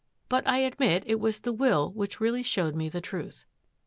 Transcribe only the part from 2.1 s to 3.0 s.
really showed me